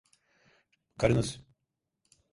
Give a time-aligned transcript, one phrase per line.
[0.97, 1.41] Karınız…